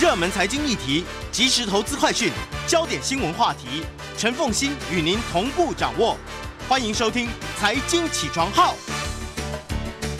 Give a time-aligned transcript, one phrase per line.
[0.00, 2.30] 热门财经议题、即时投资快讯、
[2.68, 3.82] 焦点新闻话题，
[4.16, 6.16] 陈凤欣与您同步掌握。
[6.68, 7.26] 欢迎收听
[7.58, 8.74] 《财经起床号》。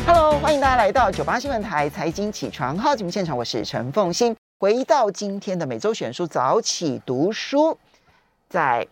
[0.04, 4.35] Hello，欢迎大家来到九八新闻台《财经起床号》节目现场，我是陈凤欣。
[4.59, 7.79] 回到今天的每周选书早起读书，
[8.49, 8.85] 在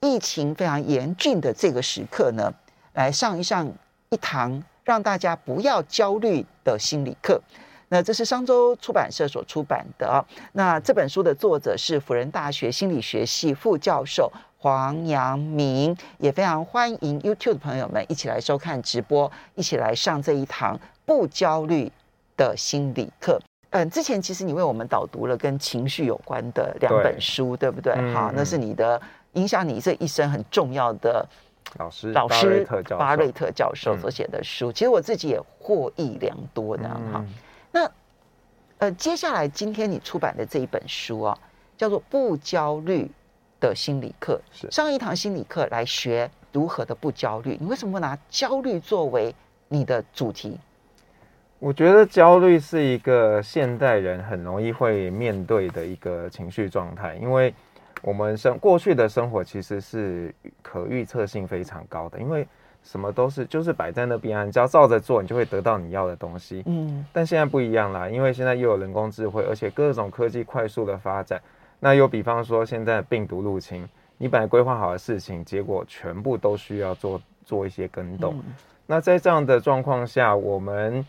[0.00, 2.52] 疫情非常严峻的这个时刻呢，
[2.92, 3.72] 来上一上
[4.10, 7.40] 一堂让大家不要焦虑的心理课。
[7.92, 10.24] 那这是商周出版社所出版的啊。
[10.52, 21.92] 那这本书的作者是辅仁大学心理学系副教授黄阳明，也非常欢迎 YouTube 的朋友们一起来收看直播，一起来上这一堂不焦虑
[22.34, 23.38] 的心理课。
[23.68, 27.92] 嗯，之前其实你为我们导读了跟情绪有关的两本书，对，对不对？
[28.14, 28.98] 好、嗯，那是你的
[29.34, 31.28] 影响你这一生很重要的
[31.76, 32.66] 老师，老师
[32.98, 34.72] 巴瑞特教授所写的书。
[34.72, 37.16] 其实我自己也获益良多的哈。
[37.16, 37.28] 嗯
[37.74, 37.90] 那，
[38.78, 41.38] 呃，接下来今天你出版的这一本书啊，
[41.76, 43.10] 叫做《不焦虑
[43.58, 47.56] 的心理课》，是上一堂心理课来学如何的不焦虑。
[47.58, 49.34] 你为什么会拿焦虑作为
[49.68, 50.60] 你的主题？
[51.58, 57.54] 我觉得焦虑是一个现代人很容易会面对的一个情绪状态，因为
[58.02, 62.46] 我们生过去的生活其实是可预测性非常高的，因为。
[62.82, 66.62] 什么都是就是摆在那边啊，你只要照着做，你就会得到你要的东西。
[66.66, 71.40] 嗯，但现在不一样啦，因为现在又有人工智慧，而且各种科技快速的发展。
[71.78, 73.88] 那又比方说，现在病毒入侵，
[74.18, 78.34] 你本来规划好的事情，结果全部都需要做做一些更动。
[78.34, 78.54] 嗯。
[78.86, 81.04] 那在这样的状况下，我们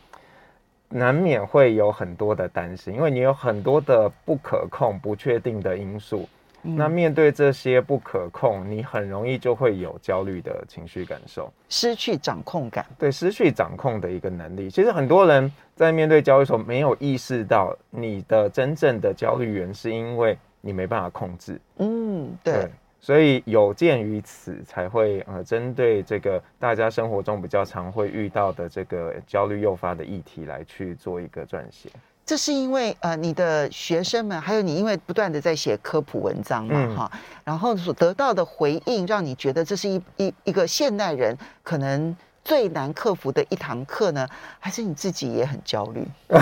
[0.89, 6.27] 难免会有很多的担心，因为你有很多的不可控、不确定的因素。
[6.64, 12.86] 那面对这些不可控，你很容易就会有焦虑的情绪感受，失去掌控感。
[12.97, 14.69] 对，失去掌控的一个能力。
[14.69, 21.59] 其实很多人在面对焦虑的时候，没有意识到你的真正的焦虑源是因为你没办法控制。
[21.78, 22.53] 嗯，对。
[22.53, 31.90] 对，所以有鉴于此，才会呃针对这个大家生活中比较常会遇到的这个焦虑诱发的议题来去做一个撰写。
[32.25, 44.25] 这是因为呃，你的学生们还有你，因为不断的在写科普文章嘛，哈、嗯，然后所得到的回应，让你觉得这是一一一个现代人可能最难克服的一堂课呢？
[44.57, 46.07] 还是你自己也很焦虑？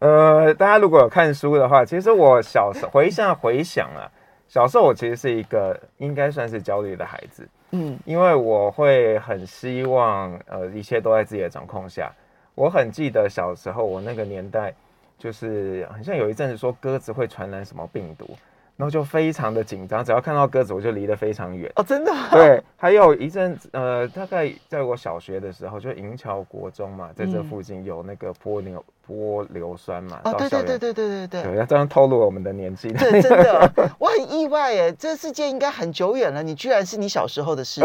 [0.00, 4.08] 呃，大家如果有看书的话，其实我小时候回想回想啊，
[4.48, 12.10] 小时候我其实是一个应该算是焦虑的孩子，嗯，因为我会很希望呃一切都在自己的掌控下。
[12.54, 14.74] 我很记得小时候，我那个年代，
[15.18, 18.28] 就是好像有一阵子说鸽子会传染什么病毒，
[18.76, 21.70] 然后就非常的紧张，只要看到鸽子我就离得非常远。
[21.76, 22.12] 哦，真的？
[22.30, 30.20] 对，还有一阵子，呃，大概在我小学的时候，就银桥国中嘛，在这附近有那个泼硫泼硫酸嘛。
[30.24, 31.42] 哦，对对对对对对对。
[31.42, 32.90] 对，要这样透露我们的年纪。
[32.92, 37.82] 对，真的，我很意外耶，这世界应该很久远了，你居然是你小时候的事。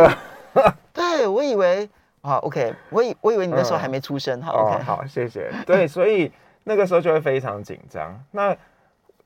[0.92, 1.90] 对，我以为。
[2.26, 5.52] 好，OK，我以我以为你那时候还没出生，好，OK，好，谢谢。
[5.66, 6.32] 对，所以
[6.64, 8.20] 那个时候就会非常紧张。
[8.32, 8.56] 那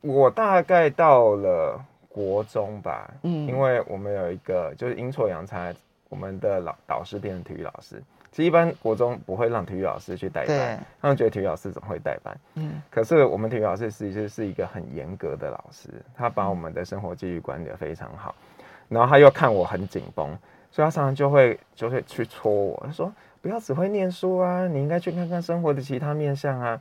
[0.02, 1.80] 我大概到了
[2.10, 5.74] 国中吧，嗯，因为我们有一个就是阴错阳差，
[6.10, 8.04] 我们的老导师变成体育老师。
[8.32, 12.81] 其实一般国中不会让体育老师去代班，他们觉得体育老师总会代班，嗯。
[12.92, 18.36] 可是我们体育老师实际是一个很严格的老师，他把我们的生活纪律管理得非常好，
[18.88, 20.38] 然后他又看我很紧绷。
[20.72, 26.80] 所以他常常就会就会去戳我，他说：“不要只会念书啊，你应该去看看生活的其他面向啊。”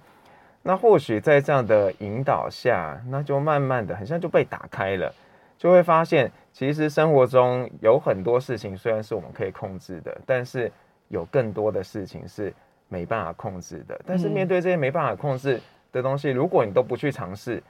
[0.62, 5.14] 那或许在这样的引导下，那就慢慢的，很像就被打开了，
[5.56, 10.70] 就会发现，其实生活中有很多事情虽然是我们可以控制的，但是
[11.08, 12.52] 有更多的事情是
[12.88, 13.98] 没办法控制的。
[14.04, 15.60] 但是面对这些没办法控制
[15.92, 17.62] 的东西，如果你都不去尝试，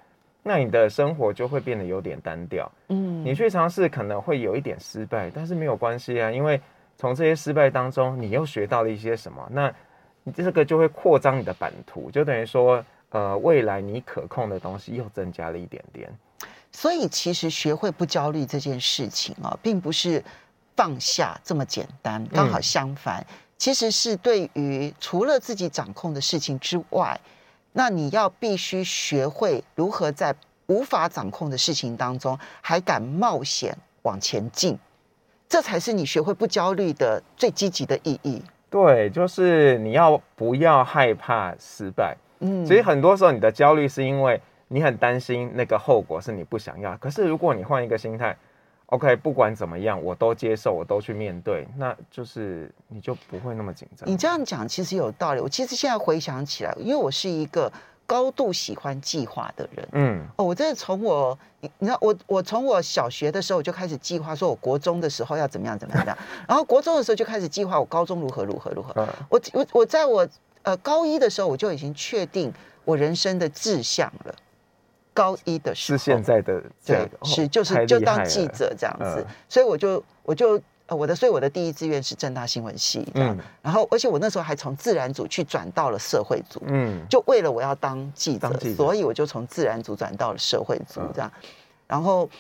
[0.43, 2.71] 那你的生活就会变得有点单调。
[2.89, 6.59] 嗯，你去尝试可能会有一点失败，但是没有关系啊，因为
[6.97, 9.47] 从这些失败当中，你又学到了一些什么？
[9.51, 9.71] 那
[10.23, 16.11] 你这个就会扩张你的版图，就等于说，呃，未来你可控的东西又增加了一点点。
[16.73, 20.23] 所以，其实学会不焦虑这件事情啊，并不是
[20.77, 27.21] 放下这么简单，刚好相反，嗯，其实是对于除了自己掌控的事情之外。
[27.79, 30.35] 那你要必须学会如何在
[30.67, 33.73] 无法掌控的事情当中还敢冒险
[34.03, 34.77] 往前进，
[35.49, 38.43] 这才是你学会不焦虑的最积极的意义。
[38.69, 42.17] 对，就是你要不要害怕失败？
[42.41, 46.97] 嗯，所以很多时候你的焦虑是因为你很担心那个后果是你不想要。
[46.97, 48.37] 可是如果你换一个心态。
[48.91, 54.09] OK，不管怎么样，我都接受，我都去面对，那就是你就不会那么紧张。
[54.09, 55.41] 你这样讲其实有道理。
[55.43, 57.71] 我其实现在回想起来，因为我是一个
[58.07, 59.89] 高度喜欢计划的人。
[59.93, 66.19] 嗯，哦，我真的从我，你你知道，我我从我小学的时候我就开始计划，说我国中的时候要怎么样怎么样，怎么样，
[66.49, 68.95] 然后国中的时候就开始计划我高中如何如何如何。
[68.97, 70.27] 嗯、我我我在我
[70.63, 72.51] 呃高一的时候我就已经确定
[72.87, 74.35] 我人生的志向了。
[75.19, 75.99] 高一的时候。
[75.99, 88.77] 是现在的对，哦、是就是就当记者这样子，嗯、所以我就我就呃我的所以我的第一志愿是正大新闻系这样，嗯、然后而且我那时候还从自然组去转到了社会组，嗯，就为了我要当记者，记者。
[88.77, 91.49] 所以我就从自然组转到了社会组这样，嗯、
[91.89, 92.31] 然后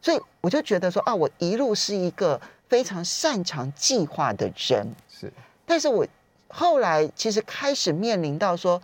[0.00, 5.32] 所以我就觉得说啊，我一路是一个非常擅长计划的人，是，
[5.66, 6.06] 但是我
[6.46, 8.80] 后来其实开始面临到说。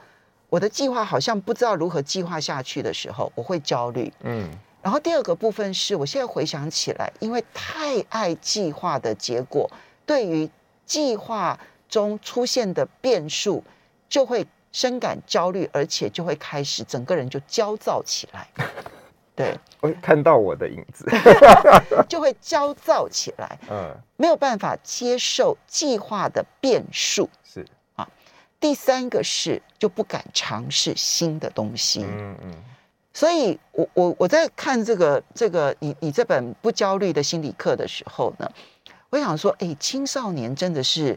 [0.57, 4.11] 我的计划好像不知道如何计划下去的时候，我会焦虑。
[4.23, 4.49] 嗯，
[4.81, 9.71] 然后第二个部分是我现在回想起来，因为太爱计划的结果，
[10.07, 10.49] 对于
[10.87, 11.61] 计划
[11.91, 13.63] 中出现的变数，
[14.09, 18.49] 就会深感焦虑，而且就会开始整个人就焦躁起来。
[19.37, 21.05] 对，我看到我的影子
[22.09, 23.59] 就会焦躁起来。
[23.69, 27.29] 嗯，没有办法接受计划的变数。
[28.67, 32.53] 第三个是就不敢尝试新的东西，嗯嗯，
[33.15, 38.51] 所以我我我在看这个这个你你这本不焦虑的心理课的时候呢，
[39.09, 41.17] 我想说，哎，青少年真的是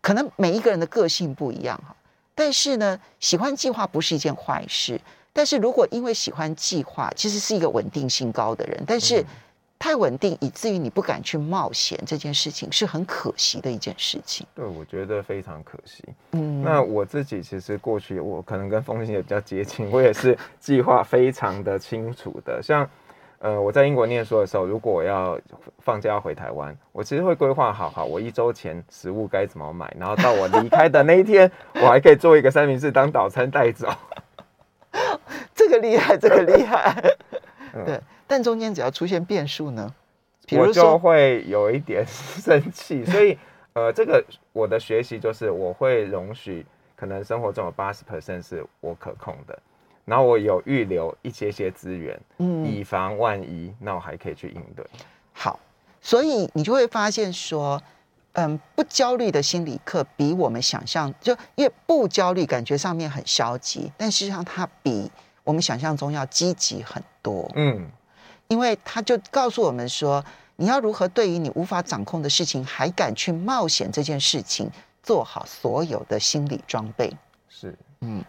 [0.00, 1.94] 可能每一个人的个性不一样哈，
[2.34, 5.00] 但是呢，喜欢计划不是一件坏事，
[5.32, 9.24] 但是如果因为喜欢计划，其实是一个稳定性高的人，但是。
[9.82, 14.46] 嗯太稳定，以至于你不敢去冒险，这件事情是很可惜的一件事情。
[14.54, 16.04] 对，我觉得非常可惜。
[16.30, 22.62] 嗯，那我自己其实过去我可能跟凤馨也比较接近，我也是计划非常的清楚的。
[22.62, 22.88] 像
[23.40, 25.36] 呃，我在英国念书的时候，如果我要
[25.80, 33.88] 放假要回台湾，我其实会规划好好我一周前食物该怎么买，然后到我离开的那一天，我还可以做一个三明治当早餐带走。
[35.52, 37.02] 这个厉害，这个厉害。
[37.74, 38.00] 嗯、对。
[38.26, 39.94] 但中间只要出现变数呢，
[40.52, 43.04] 我就会有一点 生气。
[43.04, 43.38] 所以，
[43.74, 46.64] 呃，这个我的学习就是我会容许，
[46.96, 49.58] 可能生活中有八十 percent 是我可控的，
[50.04, 54.84] 然后我有预留一些些资源，嗯，以防万一，那我还可以去应对。
[55.32, 55.58] 好，
[56.00, 57.82] 所以你就会发现说，
[58.32, 65.10] 嗯，不焦虑的心理课比我们想象，就因为不焦虑感觉上面很消极，但实际上它比
[65.44, 67.50] 我们想象中要积极很多。
[67.54, 67.90] 嗯。
[68.48, 70.22] 因为他就告诉我们说，
[70.56, 74.70] 你要如何对于你无法掌控的事情还敢去冒险这件事情，
[75.02, 77.10] 做好所有的心理装备。
[77.48, 78.22] 是，嗯，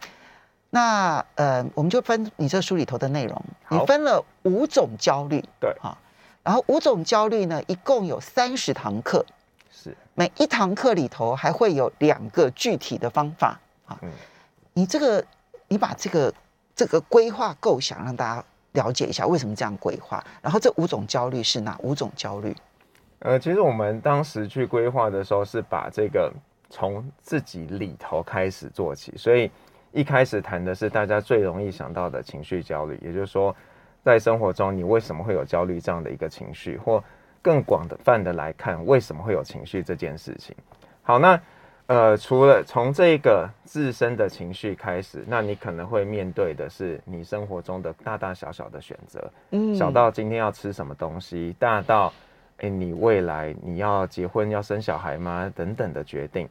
[0.69, 5.97] 那呃，我们就分你这书里头的内容，你分了五种焦虑，对，啊，
[6.41, 9.25] 然后五种焦虑呢，一共有三十堂课，
[9.69, 13.59] 是，每一堂课里头还会有两个具体的方法。
[13.87, 13.99] 啊。
[14.03, 14.09] 嗯，
[14.71, 15.25] 你这个，
[15.67, 16.33] 你把这个
[16.75, 18.43] 这个规划构想让大家。
[18.73, 22.55] 了解一下为什么这样规划，然后这五种焦虑是哪五种焦虑？
[23.19, 26.33] 呃，其实我们当时去规划的时候，是把这个
[26.71, 29.51] 从自己里头开始做起，所以
[29.91, 33.55] 一开始谈的是大家最容易想到的情绪焦虑，也就是说，
[34.03, 37.03] 在生活中你为什么会有焦虑这样的一个情绪，或
[37.43, 40.55] 更广泛的来看，为什么会有情绪这件事情。
[41.03, 41.39] 好，那。
[41.87, 52.11] 呃，除了从这个自身的情绪开始，那你可能会面对的是你生活中的大大小小的选择，嗯，小到今天要吃什么东西，大到
[52.57, 55.51] 诶，你未来你要结婚要生小孩吗？
[55.53, 56.47] 等等的决定。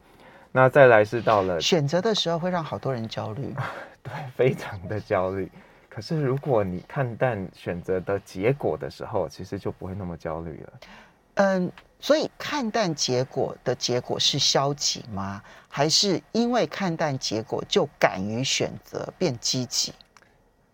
[0.51, 3.55] 那再来是到了选择的时候，会让好多人焦虑，
[4.03, 5.51] 对，非常的焦虑。
[5.89, 10.73] 可是如果你看淡选择的结果的时候，其实就不会那么焦虑了。
[11.35, 11.71] 嗯。
[11.99, 15.41] 所以看淡结果的结果是消极吗？
[15.69, 19.93] 还是因为看淡结果就敢于选择变积极？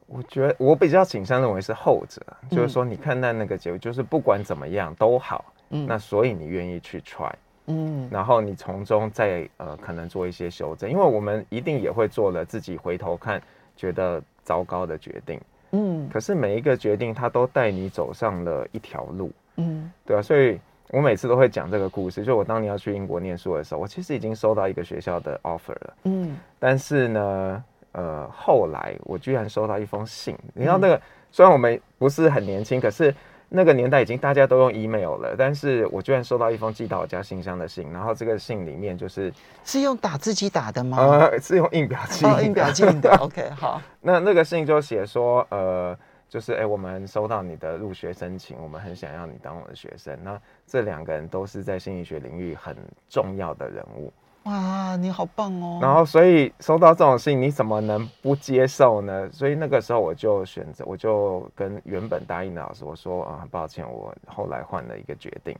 [0.08, 7.32] 我觉得我比较倾向认为是后者，嗯、就是说你看淡那个结果，就是不管怎么样都好，嗯，那所以你愿意去 try，
[7.68, 13.40] 嗯，然后你从中再呃可能做一些修正，因为我们一定也会做了自己回头看
[13.76, 15.40] 觉得糟糕的决定，
[15.74, 20.60] 嗯，可是每一个决定它都带你走上了一条路，嗯，对啊，所以。
[20.92, 31.00] 我每次都会讲这个故事，就我当年要去英国念书的时候，我其实已经收到一个学校的 offer 了，嗯，但是呢，呃，后来我居然收到一封信，你知道那个，
[31.30, 33.14] 虽然我们不是很年轻，可是
[33.50, 39.32] 那个年代已经大家都用 email 了，但是我居然收到一封寄到我家信箱的信，然后这个信里面就是
[39.64, 40.98] 是用打字机打的吗？
[40.98, 45.96] 呃，是用印表机，哦，印表机的，OK，好， 那那个信就写说，呃。
[46.30, 50.18] 就是哎，我们收到你的入学申请，我们很想要你当我的学生。
[50.24, 52.78] 那这两个人都是在心理学领域很
[53.10, 54.14] 重要的人物。
[54.44, 55.80] 哇，你好棒哦！
[55.82, 59.30] 然后，所以收到这种信，你怎么能不接受呢？
[59.34, 65.56] 所以那个时候，我就选择，我就跟原本答应的老师我说啊，很抱歉，我后来换了一个决定。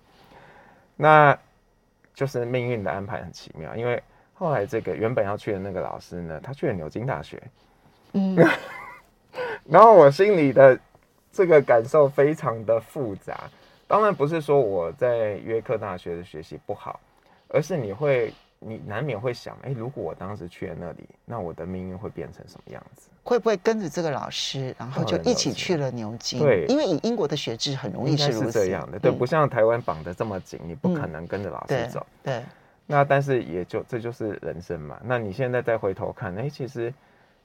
[0.96, 1.38] 那
[2.14, 4.02] 就是命运的安排很奇妙，因为
[4.34, 7.42] 后来这个原本要去的那个老师呢，他去了牛津大学。
[8.14, 8.36] 嗯，
[9.70, 10.80] 然后我心里的
[11.32, 13.50] 这个感受非常的复杂。
[13.88, 17.00] 当然不是说我在约克大学的学习不好，
[17.48, 18.34] 而是你会。
[18.62, 23.10] 你难免会想，哎，如果我当时去了那里，那我的命运会变成什么样子？
[23.24, 26.40] 会不会跟着这个老师，然后就一起去了牛津？
[26.42, 32.06] 对，因为以英国的学制很容易是如此是这样的，对，不像台湾绑得这么紧，你不可能跟着老师走。
[32.22, 32.46] 对，对，
[32.86, 35.00] 那但是也就这就是人生嘛。
[35.06, 36.94] 那你现在再回头看，哎，其实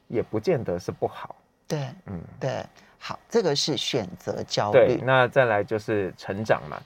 [0.09, 1.37] 也不见得是不好。
[1.66, 2.64] 对，嗯，对，
[2.99, 4.78] 好，这个是选择焦虑。
[4.78, 6.80] 对，那再来就是成长嘛。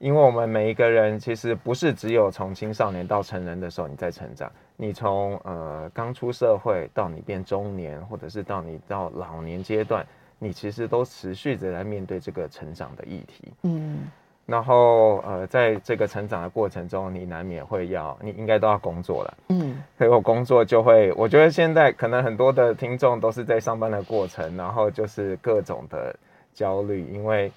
[0.00, 10.04] 因为我们每一个人其实不是只有从青少年到成人的时候你在成长，你从呃刚出社会到你变中年，或者是到你到老年阶段，
[10.38, 13.52] 你其实都持续着来面对这个成长的议题。
[13.62, 14.10] 嗯，
[14.46, 19.34] 然后呃在这个成长的过程中，你难免会要，你应该都要工作了。
[19.48, 26.14] 嗯，所以我工作就会，我觉得现在可能很多的听众都是在上班的过程，然后就是各种的
[26.52, 27.50] 焦虑，因为。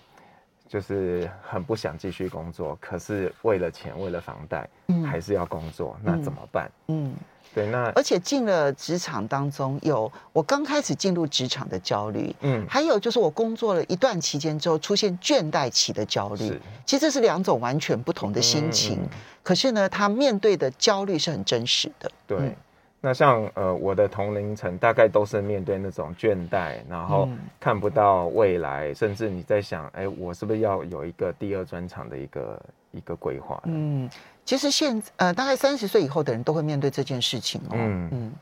[0.67, 6.69] 就是很不想继续工作，可是为了钱，为了房贷，嗯，还是要工作，那怎么办？
[6.87, 7.13] 嗯，
[7.55, 19.09] 对，那而且进了职场当中，有我刚开始进入职场的焦虑，嗯，还有就是我工作了一段期间之后出现倦怠期的焦虑，其实这是两种完全不同的心情，嗯，
[19.43, 22.55] 可是呢，他面对的焦虑是很真实的，对。
[22.99, 32.61] 嗯那像呃，我的同龄层大概都是面对那种倦怠，然后看不到未来，嗯、甚至你在想，哎，我是不是要有一个第二专场的一个
[32.91, 33.61] 一个规划？
[33.65, 34.09] 嗯，
[34.43, 37.73] 其实现呃，大概三十岁以后的人都会面对这件事情哦。
[37.73, 38.33] 嗯嗯。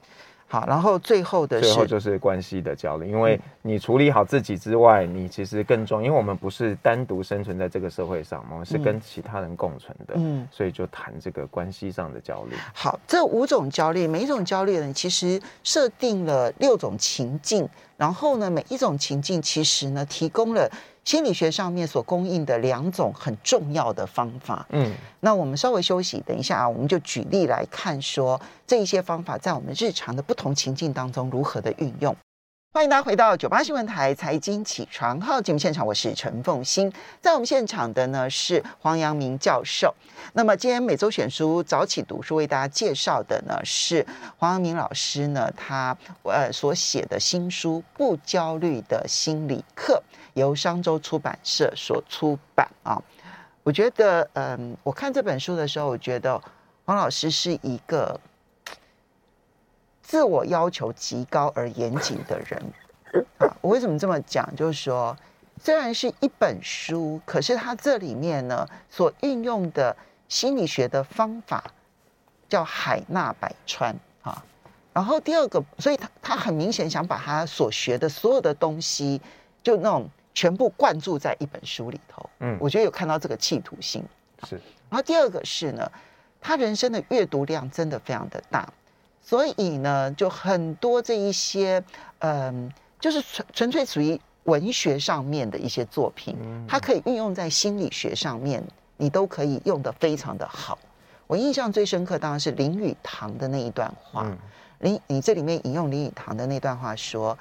[0.56, 12.56] 好，然后最后的是最后就是关系的焦虑，因为你处理好自己之外，你其实更重要，因为我们不是单独生存在这个社会上，我们是跟其他人共存的，嗯，所以就谈这个关系上的焦虑。
[12.74, 20.72] 好，这五种焦虑，每一种焦虑呢，其实设定了六种情境，然后呢，每一种情境其实呢，提供了。
[21.06, 32.16] 心理学上面所供应的两种很重要的方法，嗯，那我们稍微休息，等一下啊，我们就举例来看，说这一些方法在我们日常的不同情境当中如何的运用。
[32.76, 36.92] 欢迎大家回到九八新闻台财经起床号节目现场，我是陈凤欣，
[37.22, 39.96] 在我们现场的呢是黄阳明教授。
[40.34, 44.06] 那么今天每周选书早起读书为大家介绍的呢是
[44.38, 50.04] 黄阳明老师呢他呃所写的新书《不焦虑的心理课》。
[50.34, 53.02] 由商周出版社所出版啊，
[53.64, 56.38] 我觉得，嗯，我看这本书的时候，我觉得
[56.84, 58.20] 黄老师是一个
[60.06, 62.62] 自我要求极高而严谨的人
[63.40, 63.58] 啊。
[63.62, 64.48] 我为什么这么讲？
[64.56, 65.18] 就是说，
[65.60, 69.96] 虽然是一本书，可是他这里面呢所运用的
[70.30, 71.64] 心理学的方法
[72.48, 74.44] 叫海纳百川啊。
[74.94, 79.20] 然后第二个，所以他他很明显想把他所学的所有的东西，
[79.64, 80.08] 就那种。
[80.38, 84.04] 全部灌注在一本书里头，嗯，我觉得有看到这个企图心。
[84.46, 84.56] 是，
[84.90, 85.90] 然后第二个是呢，
[86.42, 88.68] 他人生的阅读量真的非常的大，
[89.26, 91.84] 所以呢，就很多这一些，
[92.20, 98.64] 嗯，就是纯纯粹属于文学上面的一些作品，它可以运用在心理学上面，
[98.98, 100.78] 你都可以用的非常的好。
[101.26, 104.32] 我印象最深刻当然是林语堂的那一段话，
[104.80, 107.36] 林，你这里面引用林语堂的那段话说。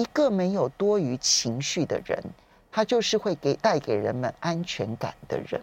[0.00, 2.22] 一个没有多余情绪的人，
[2.70, 5.60] 他就是会给带给人们安全感的人。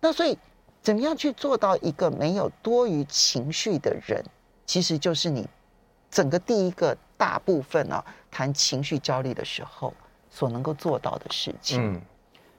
[0.00, 0.36] 那所以
[0.82, 4.22] 怎么样去做到一个没有多余情绪的人，
[4.66, 5.48] 其实就是你
[6.10, 9.94] 整个第一个大部分啊，谈情绪焦虑的时候
[10.28, 11.94] 所能够做到的事情。
[11.94, 12.00] 嗯，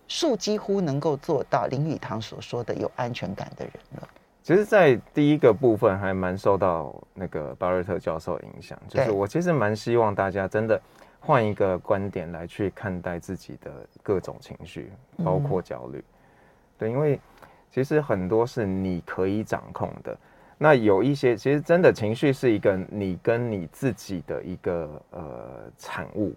[0.08, 4.08] 树几乎能够做到林语堂所说的有安全感的人了。
[4.42, 10.82] 其实，在第一个部分还蛮受到那个巴瑞特教授影响，就是我其实蛮希望大家真的
[11.20, 14.90] 换一个观点来去看待自己的各种情绪，
[15.22, 16.02] 包括焦虑。
[16.78, 17.20] 对，因为
[17.70, 20.18] 其实很多是你可以掌控的，
[20.58, 26.34] 那有一些其实真的情绪是一个你跟你自己的一个呃产物，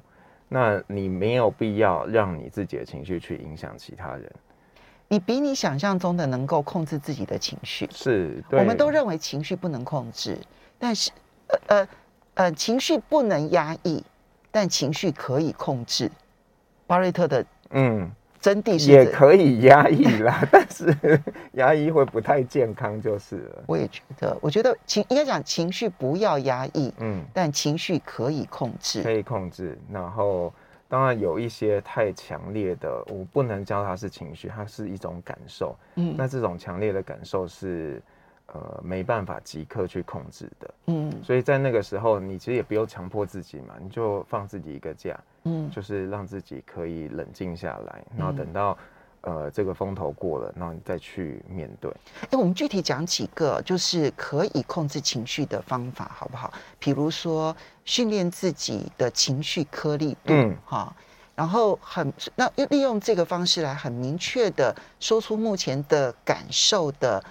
[0.48, 4.30] 那你没有必要让你自己的情绪去影响其他人。
[5.08, 8.44] 你比你想象中的能够控制自己的情绪，是。
[8.52, 10.38] 我们都认为情绪不能控制，
[10.78, 11.10] 但是，
[11.48, 11.88] 呃呃
[12.34, 14.04] 呃，情绪不能压抑，
[14.52, 16.10] 但情绪可以控制。
[16.86, 18.08] 巴瑞特的，嗯，
[18.40, 20.97] 真谛是也可以压抑啦， 但是
[21.52, 23.64] 压抑会不太健康，就是了。
[23.66, 29.78] 我也觉得，我觉得情应该讲情绪不要压抑，嗯，但情绪可以控制，可以控制。
[29.92, 30.52] 然后
[30.88, 35.76] 当然有一些太强烈的，我不能叫它是情绪，它是一种感受。
[35.97, 38.02] 嗯，那这种强烈的感受是
[38.52, 40.75] 呃没办法即刻去控制的。
[40.87, 45.19] 嗯，所以在那个时候，你其实也不用强迫自己嘛，你就放自己一个假。
[45.45, 48.76] 嗯，就是让自己可以冷静下来，然后等到、
[49.23, 51.90] 嗯、呃这个风头过了，然后你再去面对。
[52.30, 56.52] 哎，我们具体讲几个就是可以控制情绪的方法，好不好？
[56.78, 60.95] 比如说训练自己的情绪颗粒度，嗯，哈，
[61.35, 67.25] 然后很那利用这个方式来很明确的说出目前的感受的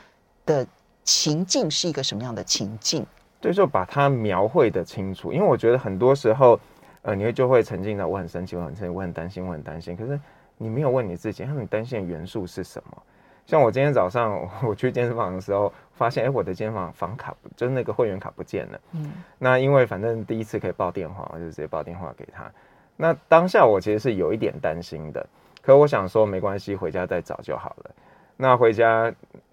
[0.47, 0.65] 的
[1.09, 3.05] 情境是一个什么样的情境？
[3.41, 6.59] 对，就把它描绘的清楚，因为我觉得很多时候。
[7.01, 9.95] 呃，你会就会沉浸在我很生气，我很生气，我很担心，我很担心。
[9.95, 10.19] 可是
[10.57, 13.03] 你没有问你自己，那你担心的元素是什么？
[13.45, 18.79] 像我今天早上 我去健身房的时候，发现哎，我的健身房房卡就是那个会员卡不见了。
[18.91, 22.51] 嗯，那因为反正第一次可以报电话，我就直接报电话给他。
[22.97, 25.25] 那当下我其实是有一点担心的，
[25.61, 27.91] 可我想说没关系，回家再找就好了。
[28.35, 29.09] 那回家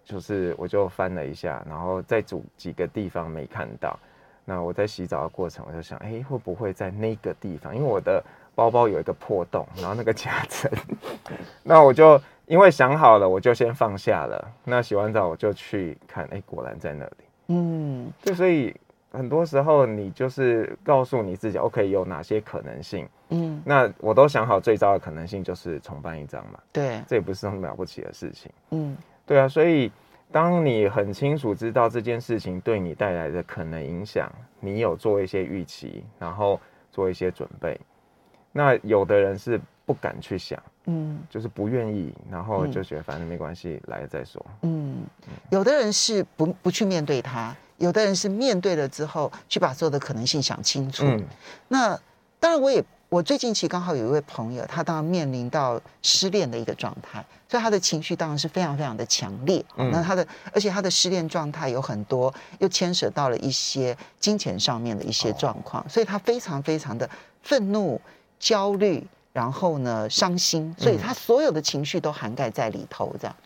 [0.07, 3.99] 就是我就翻了一下，然后再主几个地方没看到。
[4.45, 7.75] 那我在洗澡的过程，我就想，哎、欸，会不会在那个地方？
[7.75, 8.23] 因为我的
[8.55, 10.71] 包包有一个破洞，然后那个夹层，
[11.65, 14.49] 那我就因为想好了，我就先放下了。
[14.63, 17.13] 那洗完澡我就去看，哎、欸，果然在那里。
[17.49, 18.73] 嗯，就所以
[19.11, 23.09] 很多时候你就是告诉你自己，OK，有哪些可能性？
[23.31, 26.61] 嗯，那我都想好最糟的可能性就是重办一张嘛。
[26.73, 28.49] 对，这也不是很了不起的事情。
[28.71, 28.97] 嗯，
[29.27, 29.91] 对啊，所以。
[30.33, 37.81] 当你很清楚知道这件事情对你带来的可能影响，你有做一些预期，然后做一些准备。
[38.53, 44.45] 那有的人是不敢去想，嗯，就是不愿意，然后就觉得反正没关系，嗯、来了再说。
[44.63, 45.05] 嗯，
[45.51, 51.05] 有的人是不不去面对它，有的人是面对了之后去把所有的可能性想清楚。
[51.07, 51.23] 嗯、
[51.69, 51.99] 那
[52.41, 52.85] 当然，我也。
[53.09, 59.65] 我最近其实刚好有一位朋友，他当然面临到失恋的一个状态，所以他的情绪当然是非常非常的强烈。
[59.77, 67.09] 嗯，那他的，而且他的失恋状态有很多，又牵扯到了一些金钱上面的一些状况，所以他非常非常的
[67.43, 68.01] 愤怒、
[68.41, 73.15] 焦虑，然后呢伤心，所以他所有的情绪都涵盖在里头。
[73.21, 73.37] 这样，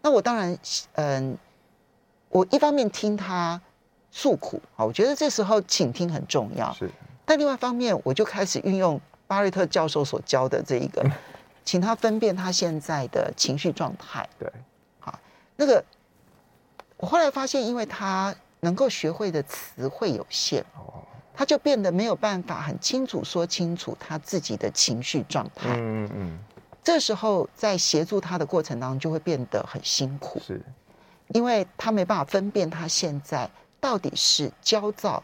[0.00, 0.56] 那我当然，
[0.94, 1.36] 嗯，
[2.28, 3.60] 我一方面听他
[4.12, 6.72] 诉苦啊，我觉得这时候倾听很重要。
[6.72, 6.88] 是。
[7.26, 11.04] 但另外一方面，我就开始运用巴瑞特教授所教的这一个，
[11.64, 14.26] 请他分辨他现在的情绪状态。
[14.38, 14.50] 对，
[15.00, 15.18] 好，
[15.56, 15.84] 那个
[16.96, 21.02] 我后来发现，因为他能够学会的词汇有限，哦，
[21.34, 25.70] 他就变得没有办法很清楚说清楚他自己的情绪状态。
[25.76, 26.38] 嗯嗯嗯。
[26.84, 30.62] 这时候在协助他的过程当中，就会变得很辛苦，是，
[31.30, 35.20] 因为他没办法分辨他现在到底是焦躁。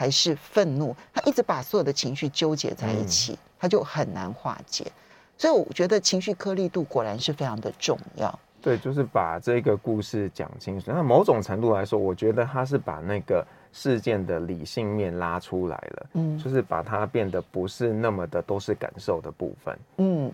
[0.00, 4.90] 还是愤怒，他一直把所有的情绪纠结在一起，他就很难化解。
[5.36, 8.38] 所以我觉得情绪颗粒度果然是非常的重要。
[8.62, 10.90] 对，就是把这个故事讲清楚。
[10.90, 19.78] 那某种程度来说，我觉得他是把那个事件的理性面拉出来了，嗯，就是把它变得不是那么的都是感受的部分。
[19.98, 20.32] 嗯，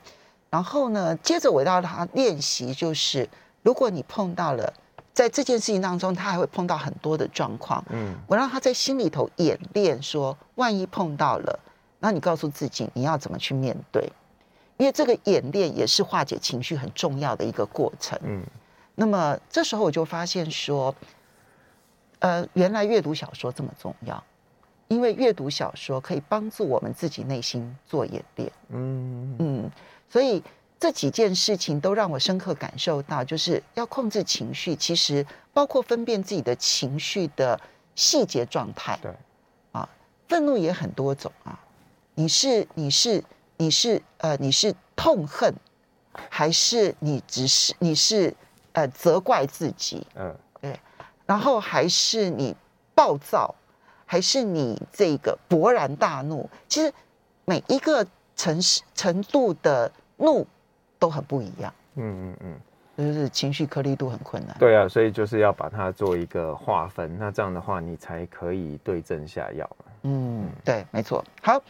[0.48, 3.28] 然后呢，接着我到他练习，就是
[3.64, 4.72] 如果你碰到了。
[5.16, 7.82] 在这件事情当中，他还会碰到很多的状况。
[7.88, 11.58] 嗯，我让他在心里头演练，说万一碰到了，
[12.00, 14.12] 那你告诉自己你要怎么去面对，
[14.76, 18.18] 因为这个演练也是化解情绪很重要的一个过程。
[18.24, 18.44] 嗯，
[18.94, 20.94] 那么这时候我就发现说，
[22.18, 24.22] 呃，原来阅读小说这么重要，
[24.88, 28.52] 因为阅读小说可以帮助我们自己内心做演练。
[28.68, 29.70] 嗯嗯，
[30.10, 30.42] 所以。
[30.78, 37.58] 这几件事情都让我深刻感受到，就是要控制情绪，其实包括分辨自己的情绪的
[37.94, 38.98] 细节状态。
[39.00, 39.10] 对，
[39.72, 39.88] 啊，
[40.28, 41.58] 愤怒也很多种啊。
[42.14, 43.24] 你是你是
[43.56, 45.54] 你是呃你是痛恨，
[46.28, 48.34] 还是你只是你是
[48.72, 50.06] 呃责怪自己？
[50.14, 50.78] 嗯，对。
[51.24, 52.54] 然后还是你
[52.94, 53.54] 暴躁，
[54.04, 56.48] 还是你这个勃然大怒？
[56.68, 56.92] 其实
[57.46, 58.60] 每一个程
[58.94, 60.46] 程度的怒。
[60.98, 62.56] 都很不一样，嗯嗯
[62.96, 64.56] 嗯，就是情绪颗粒度很困难。
[64.58, 69.68] 对啊，所以就是要把它做一个划分，那这样的话你才可以对症下药。
[70.02, 71.24] 嗯，对，没错。
[71.42, 71.60] 好，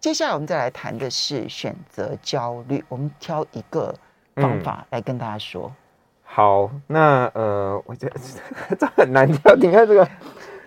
[0.00, 3.94] 接下来我们再来谈的是选择焦虑，我们挑一个
[4.34, 5.68] 方法来跟大家说。
[5.68, 5.76] 嗯、
[6.24, 8.20] 好，那呃，我觉得
[8.78, 10.06] 这很难挑，你看这个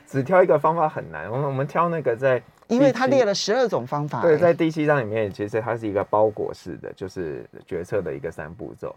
[0.07, 1.29] 只挑一个方法很难。
[1.29, 4.21] 我们我们挑那个在因为他列了十二种方法。
[4.21, 8.95] 对，在第七章里面，其实它是一个包裹式的，就是决策的一个三步骤。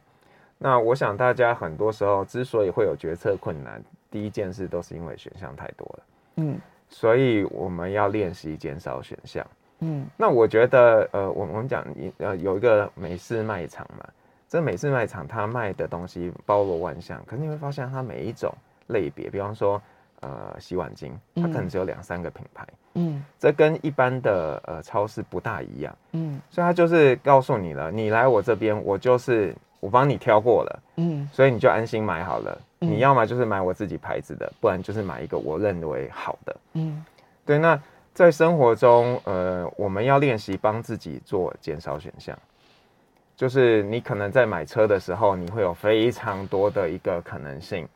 [0.59, 6.05] 那我想大家很多时候之所以会有决策困难，第一件事都是因为选项太多了。
[6.37, 9.47] 嗯，所以我们要练习减少选项。
[9.79, 11.83] 嗯，那我觉得，呃，我我们讲，
[12.19, 14.07] 呃，有一个美式卖场嘛，
[14.47, 18.53] 这美式卖场它卖的东西包罗万象，可是你会发现它每一种
[18.89, 19.81] 类别，比方说，
[20.21, 37.05] 呃，洗碗巾，它可能只有两三个品牌，嗯，这跟一般的呃超市不大一样，嗯，所以它就是告诉你了，你来我这边，我就是我帮你挑过了，嗯，所以你就安心买好了，你要么就是买我自己牌子的，不然就是买一个我认为好的，嗯，
[37.45, 37.81] 对，那。
[38.13, 42.37] 在生活中，呃，我们要练习帮自己做减少选项。
[43.37, 47.89] 就是你可能在买车的时候，你会有非常多的一个可能性。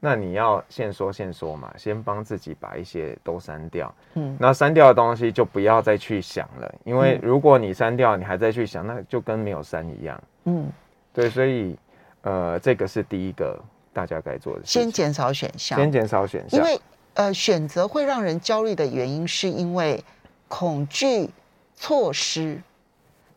[0.00, 3.94] 那你要现说现说嘛，先帮自己把一些都删掉。
[4.14, 10.22] 嗯，那删掉的东西就不要再去想了，因为如果你删掉，你还在去想，那就跟没有删一样。
[10.44, 10.68] 嗯，
[11.12, 11.78] 对，所以，
[12.22, 13.56] 呃，这个是第一个
[13.92, 14.82] 大家该做的事情。
[14.82, 16.80] 先减少选项，先减少选项，因为。
[17.14, 20.02] 呃，选择会让人焦虑的原因，是因为
[20.46, 21.28] 恐惧
[21.74, 22.62] 错失。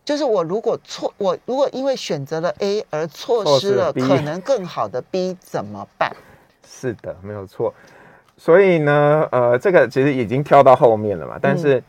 [0.05, 6.15] 就是我如果错，我如果因为选择了 A 而错失了可能更好的 B，怎么办？
[6.65, 7.73] 是的，没有错。
[8.37, 11.37] 所以呢，呃，这个其实已经跳到后面了嘛。
[11.41, 11.81] 但是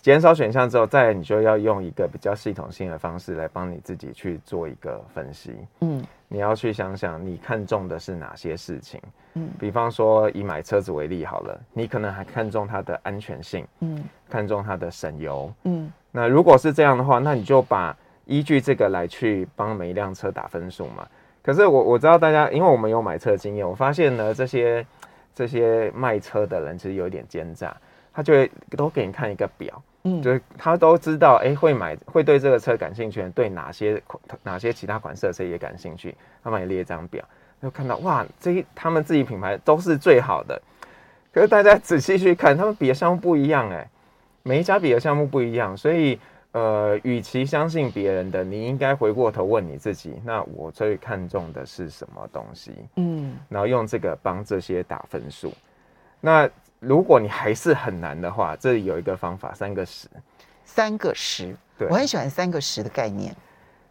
[0.00, 5.56] 减少选项之后，再你就要用一个比较系统性的方式来帮你自己去做一个分析。
[5.80, 6.04] 嗯。
[6.30, 9.00] 你要去想想，你看中的是哪些事情？
[9.32, 15.90] 嗯，比方说以买车子为例好了，你可能还看中它的安全性，嗯，看中它的省油，嗯。
[16.12, 21.08] 那如果是这样的话，那你就把依据这个来去帮每一辆车打分数嘛。
[21.42, 24.86] 可是我我知道大家，因为我们有买车经验，我发现呢，这些
[25.34, 27.76] 这些卖车的人其实有一点奸诈，
[28.12, 29.82] 他就会都给你看一个表。
[30.04, 37.24] 嗯，就是他都知道，哎、欸，会买，会对这个车感兴趣，对哪些款、哪些其他款式的车也感兴趣，他们也列一张表，
[37.60, 40.60] 就看到哇，这一他们自己品牌都是最好的。
[41.32, 43.90] 可是大家仔细去看，他们比的项目不一样，哎，
[44.44, 46.18] 每一家比的项目不一样，所以
[46.52, 52.72] 呃，与其相信别人的，你应该回过头问你自己，那我最看重的是什么东西？
[52.96, 55.52] 嗯，然后用这个帮这些打分数，
[56.20, 56.48] 那。
[56.80, 60.06] 如果你还是很难的话，这里有一个方法，三个十，
[60.64, 63.34] 三个十，对，我很喜欢三个十的概念。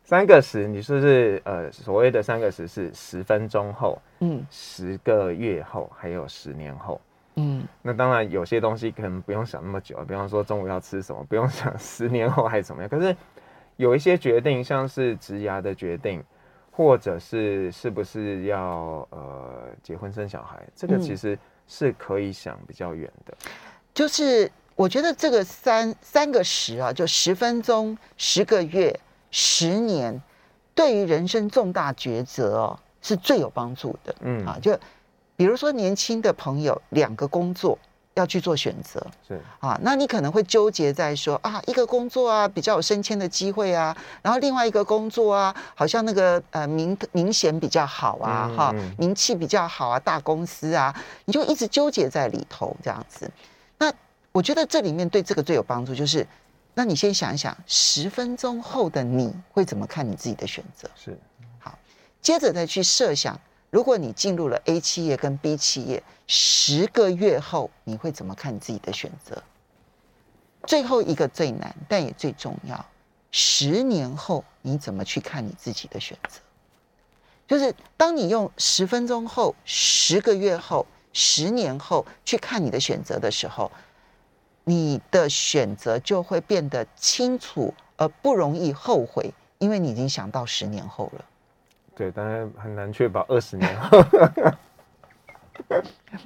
[0.06, 7.02] 三个十，你说是呃所谓的三个十是十分钟后，嗯，十个月后，还有十年后，
[7.38, 12.89] 嗯，那当然有些东西可能不用想那么久，比方说中午要吃什么，不用想 十年后还怎么样。
[12.89, 13.15] 可是
[13.78, 16.23] 有一些决定，像是职涯的决定，
[16.71, 21.34] 或者是是不是要呃结婚生小孩，这个其实。
[21.36, 23.38] 嗯是可以想比较远的，
[23.93, 28.97] 就是我觉得这个三三个十啊，就十分钟、十个月、
[29.32, 30.21] 十年，
[30.73, 34.15] 对于人生重大抉择哦，是最有帮助的。
[34.21, 34.80] 嗯啊，就
[35.38, 37.80] 比如说年轻的朋友，两个工作。
[38.17, 50.91] 要去做选择，是啊，那你可能会纠结在说啊，一个工作啊比较有升迁的机会啊，然后另外一个工作啊，好像那个呃名明显比较好啊，哈、嗯嗯，名气比较好啊，大公司啊，
[51.26, 53.30] 你就一直纠结在里头这样子。
[53.78, 53.93] 那
[54.32, 56.28] 我觉得这里面对这个最有帮助就是，
[56.73, 60.89] 那你先想一想，十分钟后的你会怎么看你自己的选择？
[60.95, 61.15] 是
[61.60, 61.78] 好，
[62.19, 63.39] 接着再去设想。
[63.78, 69.44] 如果你进入了 A 企业跟 B 企业，十个月后你会怎么看自己的选择？
[70.63, 72.84] 最后一个最难，但也最重要，
[73.30, 76.40] 十年后你怎么去看你自己的选择？
[77.48, 83.72] 就是当你用十分钟后、十个月后、十年后去看你的选择的时候，
[84.63, 91.24] 你的选择就会变得清楚而不容易后悔，因为你已经想到十年后了。
[91.98, 94.04] 对，当然很难确保二十年后。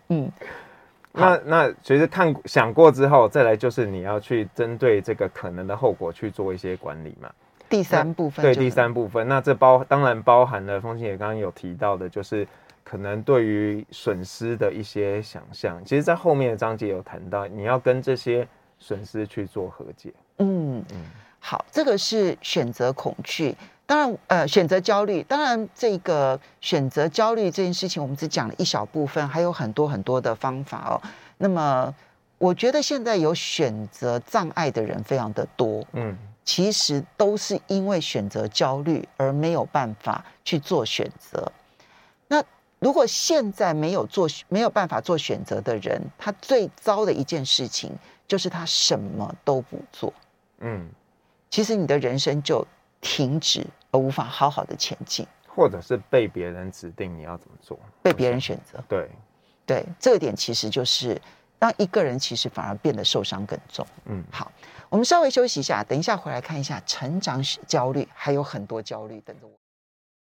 [0.10, 0.30] 嗯，
[1.14, 7.32] 那那随着看想过之后，再来就是你要去针对这个可能的后果去做一些管理嘛。
[7.70, 12.46] 第三部分，对，第三部分，那这包当然包含了风清也刚刚有提到的，就是
[12.84, 15.82] 可能对于损失的一些想象。
[15.86, 18.46] 其实，在后面的章节有谈到，你要跟这些
[18.78, 20.14] 损失去做和解。
[20.40, 21.06] 嗯嗯，
[21.40, 23.56] 好，这个是选择恐惧。
[23.92, 25.22] 当然，呃，选择焦虑。
[25.24, 31.02] 当然，这个选择焦虑这件事情，我们只讲了一小部分，还有很多很多的方法哦。
[31.40, 31.94] 那么，
[32.38, 41.52] 我觉得现在有选择障碍的人非常的多，嗯，其实都是因为选择焦虑而没有办法去做选择。
[42.30, 42.42] 那
[42.80, 47.92] 如果现在没有做没有办法做选择的人，他最糟的一件事情
[48.26, 50.14] 就是他什么都不做，
[50.60, 50.88] 嗯，
[51.50, 52.66] 其实你的人生就
[53.02, 59.10] 停止而无法好好的前进，或者是被别人指定你要怎么做，被别人选择，对。
[59.64, 61.22] 对，这一点其实就是
[61.60, 63.86] 让一个人其实反而变得受伤更重。
[64.06, 64.52] 嗯，好，
[64.90, 69.54] 我们稍微休息一下，等一下回来看一下成长焦虑，还有很多焦虑等着我。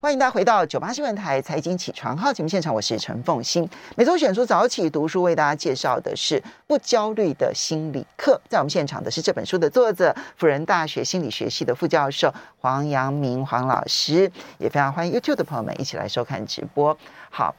[0.03, 3.71] 欢迎大家回到九八新闻台财经起床号节目现场，我是陈凤欣。
[3.97, 8.41] 每周选出早起读书，为大家介绍的是不焦虑的心理课。
[8.49, 14.29] 在我们现场的是这本书的作者，辅仁大学心理学系的副教授黄阳明黄老师。
[14.59, 16.99] 也非常欢迎 YouTube 的朋友们一起来收看直播。
[17.31, 17.55] 好，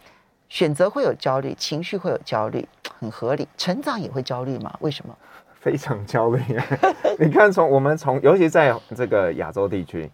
[0.50, 2.68] 选择会有焦虑，情绪会有焦虑，
[3.00, 3.48] 很合理。
[3.58, 4.76] 成长也会焦虑吗？
[4.82, 5.18] 为什么？
[5.62, 6.44] 非常焦虑。
[7.18, 10.12] 你看，从我们从，尤其在这个亚洲地区，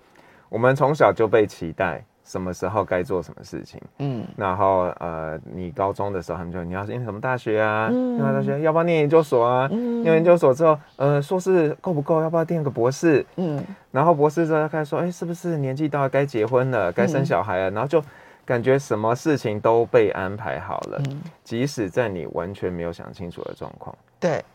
[0.48, 2.06] 我们从小就被期待。
[2.30, 3.82] 什么时候该做什么事情？
[3.98, 7.90] 嗯，然后呃，你高中的时候，他们就你要念什么大学啊？
[7.90, 9.68] 念大学要不要念研究所啊？
[9.72, 12.22] 嗯，念研究所之后，呃，硕士够不够？
[12.22, 13.26] 要不要念个博士？
[13.38, 17.72] 嗯，然后博士之后开始说，哎，是不是年纪到了该结婚了，该生小孩了？
[17.72, 18.00] 然后就
[18.46, 21.02] 感觉什么事情都被安排好了，
[21.44, 23.96] 即使在你完全没有想清楚的状况。
[24.20, 24.46] 对，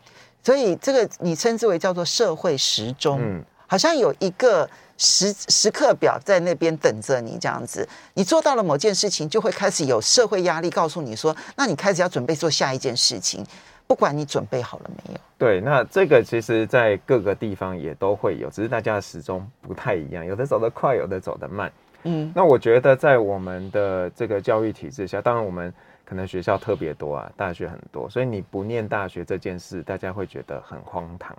[0.41, 4.69] 所以这个你称之为叫做社会时钟，嗯，好像有一个。
[4.97, 13.45] 时时刻表在那边等着你，这样子，你做到了某件事情，就会开始有社会压力，告诉你说，那你开始要准备做下一件事情，
[13.87, 15.19] 不管你准备好了没有。
[15.37, 21.69] 对，那这个其实，在各个地方也都会有，只是大家的时钟不太一样，有的走得快，有的走得慢。
[22.03, 25.73] 嗯，那我觉得在我们的这个教育体制下，当然我们
[26.05, 31.35] 可能学校特别多啊，大学很多，所以你不念大学这件事，大家会觉得很荒唐。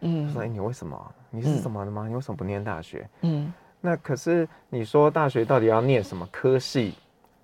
[0.00, 1.14] 嗯，说哎，你为什么？
[1.30, 2.04] 你是怎么的吗？
[2.06, 3.08] 嗯、你为什么不念大学？
[3.22, 6.94] 嗯，那可是你说大学到底要念什么科系？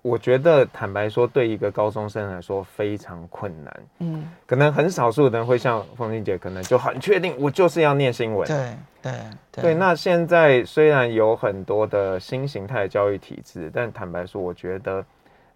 [0.01, 3.83] 我觉得坦白说，对一个高中生来说非常困难。
[3.99, 8.47] 嗯，可能很少数的人会像凤馨姐，可能就很确定，我就是要念新闻。
[8.47, 9.13] 对对
[9.51, 9.73] 对，对。
[9.73, 15.03] 那现在虽然有很多的新形态教育体制，但坦白说，我觉得。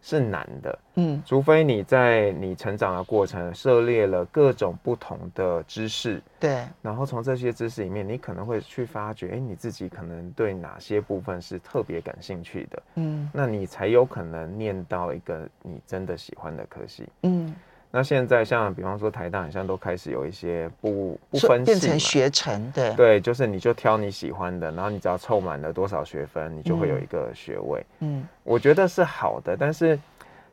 [0.01, 17.53] 是难的，嗯，除非你在你成长的过程涉猎了各种不同的知识，对，然后从这些知识里面，你可能会去发觉，哎，你自己可能对哪些部分是特别感兴趣的，嗯，那你才有可能念到一个你真的喜欢的科系，嗯。
[17.91, 27.85] 那现在像比方说台大，好像都开始有一些不不分，变成学程，对对，就是你就挑你喜欢的，然后你只要凑满了多少学分，你就会有一个学位。
[27.99, 29.99] 嗯，我觉得是好的，但是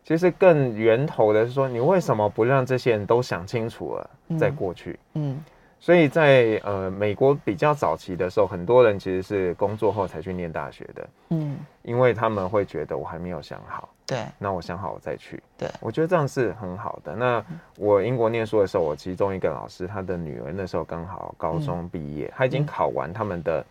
[0.05, 4.99] 其实更源头的是说，你为什么不让这些人都想清楚了再过去？
[5.15, 5.33] 嗯。
[5.33, 5.45] 嗯
[5.79, 17.17] 所以在呃美国比较早期的时候，很多人其实是工作后才去念大学的，嗯，因为他们会觉得我还没有想好，对，那我想好我再去，对，我觉得这样是很好的。
[17.17, 17.45] 那
[17.77, 23.65] 我英国念书的时候，我其中一个老师，他的女儿那时候刚好高中毕业，他已经考完他们的，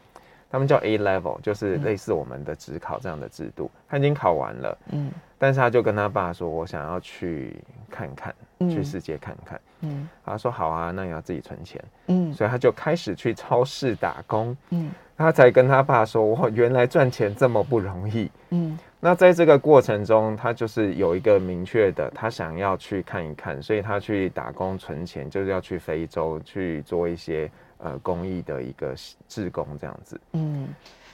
[0.50, 7.56] 他们叫 A level，就是类似我们的职考这样的制度，他已经考完了，嗯，但是他就跟他爸说，我想要去
[7.90, 9.62] 看看，去世界看看。
[9.82, 11.84] 嗯，他说好啊，那你要自己存钱。
[12.08, 14.56] 嗯，所以他就开始去超市打工。
[14.72, 28.96] 嗯，他才跟他爸说：“我原来赚钱这么不容易。”嗯，那在这个过程中，他就是有一个明确的，他想要去看一看，所以他去打工存钱，就是要去非洲去做一些呃公益的一个
[29.30, 30.20] 志工这样子。
[30.32, 30.68] 嗯，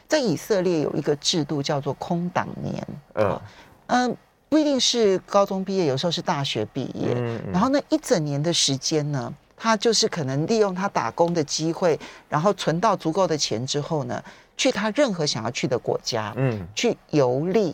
[0.08, 2.88] 在以色列有一个制度叫做空档年。
[3.16, 3.42] 嗯
[3.88, 4.18] 嗯。
[4.48, 7.14] 不一定是高中毕业，有时候是大学毕业。
[7.16, 14.22] 嗯嗯、然后那一整年的时间呢，他就是可能利用他打工的机会，然后存到足够的钱之后呢，
[14.58, 17.74] 去他任何想要去的国家，嗯，去游历，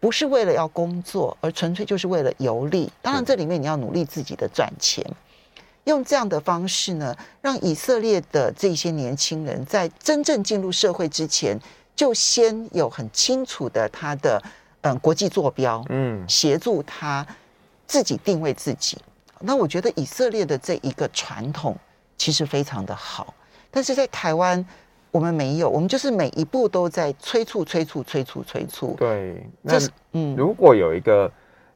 [0.00, 2.90] 不是为了要工作，而纯粹就是为了游历。
[3.02, 5.14] 当然，这里面你要努力自己的赚钱，嗯、
[5.84, 11.58] 用这样的方式呢，让以色列的这些年轻人在真正进入社会之前，
[11.96, 14.42] 就先有很清楚的他的。
[14.82, 17.26] 嗯，国际坐标，嗯，协助他
[17.88, 18.96] 自己定位自己。
[19.40, 21.76] 那我觉得以色列的这一个传统
[22.16, 23.34] 其实非常的好，
[23.72, 24.64] 但是在台湾
[25.10, 28.94] 我们没有，我们就是每一步都在催促、催促、催促、催促。
[28.98, 29.74] 对，那
[30.12, 31.30] 嗯，如果有一个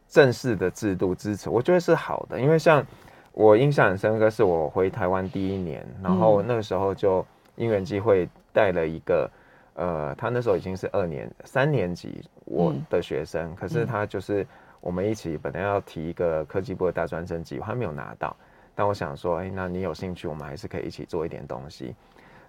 [0.09, 2.41] 正式的制度支持，我觉得是好的。
[2.41, 2.85] 因为像
[3.33, 7.25] 我印象很深刻，是我回台湾第一年，然后那个时候就
[7.57, 9.31] 因缘机会带了一个。
[9.75, 14.47] 呃，他那时候已经是二年三年级我的学生，嗯、可是他就是
[14.83, 18.37] 我们一起本来要提一个科技部的大专生计划，他没有拿到。
[18.75, 21.95] 但我想说，哎，那你有兴趣，我们还是可以一起做一点东西。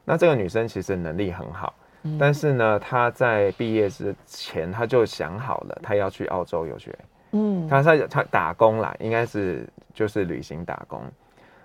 [0.06, 6.94] 那这个女生其实能力很好，嗯、但是呢，她在毕业之前，她就想好了，她要去澳洲游学。
[7.32, 11.02] 嗯，她在她打工啦，应该是就是旅行打工。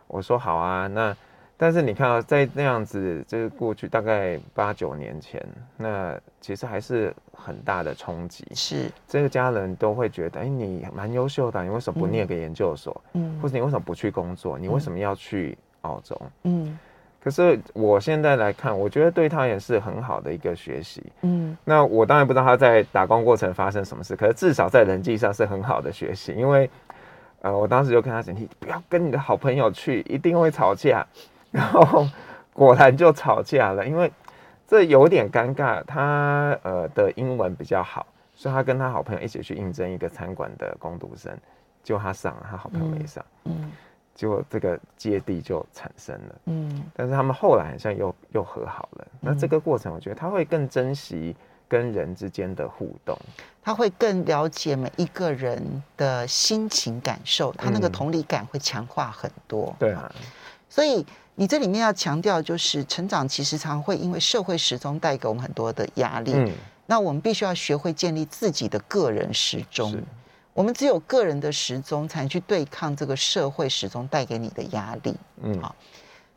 [0.07, 1.15] 我说好啊，那
[1.57, 5.45] 但是你看啊，在那样子，就是过去大概八九年前，
[5.77, 8.47] 那其实还是很大的冲击。
[8.55, 13.03] 是这个家人都会觉得，哎，你蛮优秀的，你为什么不念个研究所？
[13.15, 14.57] 嗯，或者你为什么不去工作？
[14.57, 16.17] 你为什么要去澳洲？
[16.45, 16.79] 嗯。
[17.29, 21.05] 可是我现在来看，我觉得对他也是很好的一个学习。
[21.21, 26.33] 嗯，那我当然不知道他在打工过程发生什么事，可是至少在人际上是很好的学习。
[26.33, 26.71] 因为，
[27.43, 31.07] 呃，我当时就跟他讲，你不要跟你的好朋友去，一定会吵架。
[31.53, 32.09] 然后
[32.55, 34.11] 果然就吵架了，因为
[34.67, 35.85] 这有点尴尬。
[35.85, 41.31] 他呃的英文比较好，所以他跟他好朋友一起去应征一个餐馆的工读生，
[41.85, 43.23] 就他上了，他好朋友没上。
[43.45, 43.55] 嗯。
[43.61, 43.73] 嗯
[44.19, 49.07] 结果这个芥蒂就产生了，嗯，但是他们后来好像又又和好了。
[49.21, 51.37] 那这个过程，我觉得他会更珍惜
[51.69, 53.17] 跟人之间的互动，
[53.63, 55.63] 他会更了解每一个人
[55.97, 59.73] 的心情感受，他那个同理感会强化很多。
[59.79, 60.13] 对啊，
[60.69, 66.53] 所以你这里面要强调，就是成长其实常会因为社会时钟带给我们很多的压力，嗯，
[66.87, 69.97] 那我们必须要学会建立自己的个人时钟。
[70.59, 75.15] 我们只有个人的时钟，才能去对抗这个社会时钟带给你的压力。
[75.41, 75.73] 嗯，好。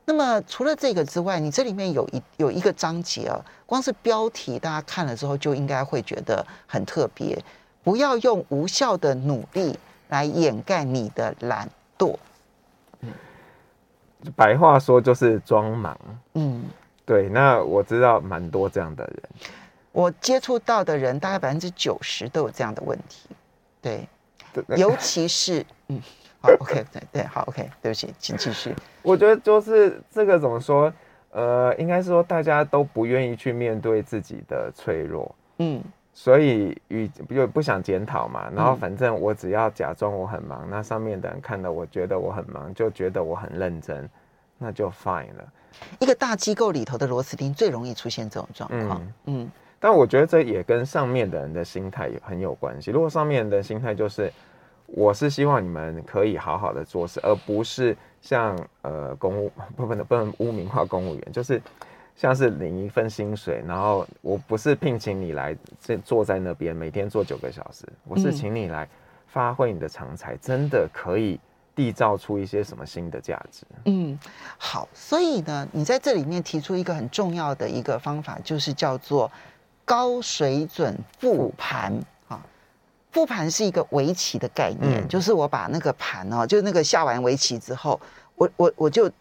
[0.06, 7.36] 那么除了这个之外，你这里面有一有一个章节啊，光是标题大家看了之后就应该会觉得很特别。
[7.84, 9.76] 不要用无效的努力
[10.10, 12.16] 来掩盖你的懒惰。
[13.00, 13.10] 嗯，
[14.36, 15.98] 白话说就是装忙。
[16.36, 16.66] 嗯，
[17.08, 17.28] 对。
[17.28, 19.24] 那我知道蛮多这样的人，
[19.92, 23.28] 我接触到的人大概百分之九十都有这样的问题。
[23.82, 24.08] 对，
[24.78, 26.00] 尤其是嗯，
[26.42, 28.76] 好，OK，对对，好，OK，对不起，请继续。
[29.02, 30.92] 我觉得就是这个怎么说？
[31.32, 35.82] 呃，应该是说大家都不愿意去面对自己的脆弱，嗯，
[36.14, 44.10] 所以与又不想检讨嘛，然后反正我只要假装我很忙，嗯，那上面的人看到我觉得我很忙，就觉得我很认真，
[44.58, 45.54] 那就 fine 了。
[46.00, 49.44] 一个大机构里头的螺丝钉最容易出现这种状况，嗯。
[49.46, 49.52] 嗯
[49.84, 52.92] 但我觉得这也跟上面的人的心态也很有关系。
[52.92, 54.32] 如果上面的心态就是，
[54.86, 61.60] 我是希望你们可以好好的做事，而不是像呃公务不不能不能污名化公务员，就是
[62.16, 68.88] 像是领一份薪水，然后我不是聘请你来这坐在那边每天做九个小时，我是请你来
[69.26, 71.40] 发挥你的长才，真的可以
[71.76, 73.66] 缔造出一些什么新的价值。
[73.86, 74.20] 嗯，
[74.60, 79.32] 好，所以呢，你在这里面提出一个很重要的一个方法，就是叫做。
[79.92, 81.92] 高水准复盘
[82.30, 82.40] 啊，
[83.12, 88.00] 复盘是一个围棋的概念，嗯、就是我把那个盘哦，就那个下完围棋之后，
[88.36, 89.12] 我我我就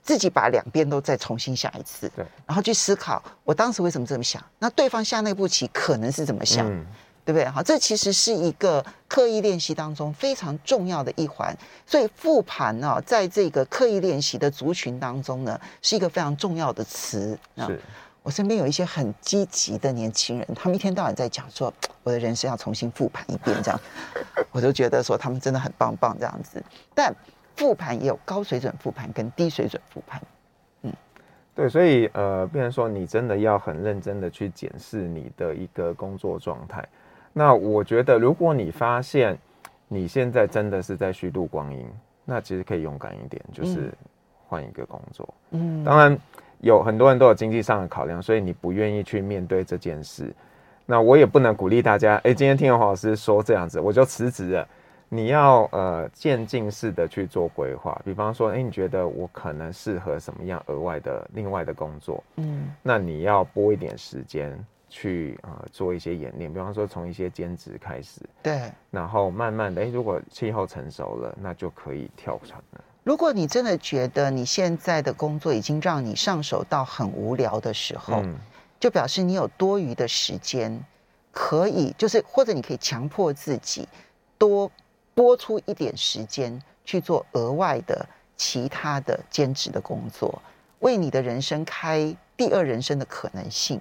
[0.00, 6.86] 自己把两边都再重新下一次，对，然后去思考我当时为什么这么想，那对方下那步棋可能是怎么想，嗯、
[7.24, 7.44] 对不对？
[7.48, 11.52] 好，这其实是一个刻意练习当中非常重要的一环，
[11.84, 17.80] 所以复盘呢、哦，在这个刻意练习的族群当中呢，是一个非常重要的词，是。
[18.22, 21.72] 我身边有一些很积极的年轻人，他们一天到晚在讲说，
[22.04, 23.80] 我的人生要重新复盘一遍，这样，
[24.52, 26.62] 我就觉得说他们真的很棒棒这样子。
[26.94, 27.12] 但
[27.56, 30.22] 复盘也有高水准复盘跟低水准复盘，
[30.82, 30.92] 嗯，
[31.54, 36.86] 对，所以呃，变成说你真的要很认真的去检视你的一个工作状态。
[37.32, 39.36] 那我觉得，如果你发现
[39.88, 41.90] 你现在真的是在虚度光阴，
[42.24, 43.92] 那其实可以勇敢一点，就是
[44.46, 45.34] 换一个工作。
[45.50, 46.16] 嗯，当然。
[46.62, 50.32] 有很多人都有经济上的考量，所以你不愿意去面对这件事。
[50.86, 54.68] 那我也不能鼓励大家，哎，今天听完黄老师说这样子，我就辞职了。
[55.08, 62.24] 你要呃渐进式的去做规划，比方说，哎，你觉得我可能适合什么样额外的另外的工作？
[62.36, 72.84] 嗯，那你要拨一点时间去呃做一些演练，比方说从一些兼职开始，对，然后慢慢的，哎，如果气候成熟了，那就可以跳船了。
[73.04, 78.38] 如果你真的觉得你现在的工作已经让你上手到很无聊的时候，嗯、
[78.78, 80.80] 就表示你有多余的时间，
[81.32, 83.88] 可以就是或者你可以强迫自己
[84.38, 84.70] 多
[85.14, 90.40] 拨出一点时间去做额外的其他的兼职的工作，
[90.78, 93.80] 为你的人生开第二人生的可能性。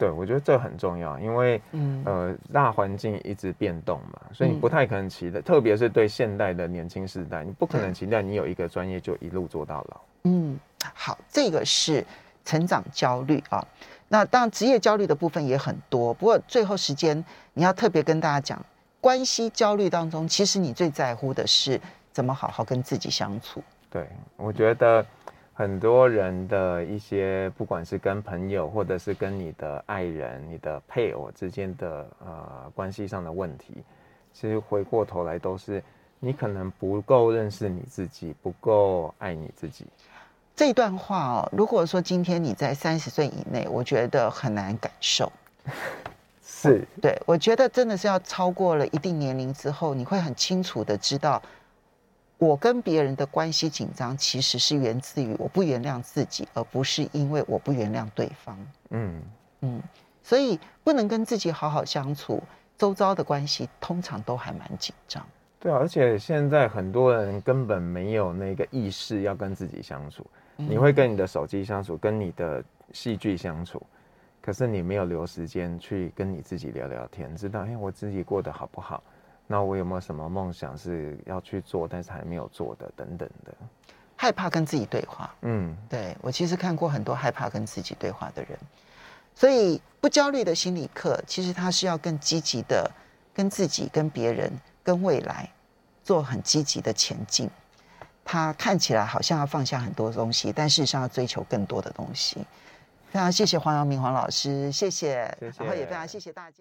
[0.00, 10.00] 对，我觉得这很重要，因为，嗯，呃，大环境一直变动嘛，所以你不太可能期待，嗯、特别是对现代的年轻世代，你不可能期待你有一个专业就一路做到老。
[10.24, 10.58] 嗯，
[10.94, 12.02] 好，这个是
[12.46, 13.62] 成长焦虑啊。
[14.08, 17.22] 那当然，职业焦虑的部分也很多，不过最后时间
[17.52, 18.64] 你要特别跟大家讲，
[19.02, 21.78] 关系焦虑当中，其实你最在乎的是
[22.10, 23.62] 怎么好好跟自己相处。
[23.90, 25.04] 对，我觉得。
[25.60, 33.74] 很多人的一些，不管是跟朋友，或者是跟你的爱人、你的配偶之间的呃关系上的问题，
[34.32, 35.84] 其实回过头来都是
[36.18, 39.84] 你可能不够认识你自己，不够爱你自己。
[40.56, 45.30] 这段话哦，如果说今天你在三十岁以内，我觉得很难感受。
[46.42, 51.42] 是，对，我觉得真的是要超过了一定年龄之后，你会很清楚的知道，
[52.40, 58.58] 我跟别人的关系紧张，其实是源自于我不原谅自己，而不是因为我不原谅对方。
[58.88, 59.20] 嗯
[59.60, 59.82] 嗯，
[60.22, 62.42] 所以不能跟自己好好相处，
[62.78, 65.22] 周遭的关系通常都还蛮紧张。
[65.58, 70.26] 对啊，而且现在很多人根本没有那个意识要跟自己相处。
[70.56, 72.64] 你会跟你的手机相处，跟你的
[72.94, 73.82] 戏剧相处，
[74.40, 79.02] 可是你没有留时间去跟你自己聊聊天，知道哎，我自己过得好不好？
[79.52, 83.52] 那我有没有什么梦想是要去做，但是还没有做的等等的？
[84.14, 88.56] 害怕跟自己对话，嗯，对，我其实看过很多害怕跟自己对话的人，
[89.34, 92.88] 所以不焦虑的心理课，其实他是要更积极的
[93.34, 94.52] 跟自己、跟别人、
[94.84, 95.50] 跟未来
[96.04, 97.50] 做很积极的前进。
[98.24, 102.46] 他看起来好像要放下很多东西，但事实上要追求更多的东西。
[103.10, 106.48] 非常谢谢黄阳明黄老师，谢谢，谢谢，然后也非常谢谢大家。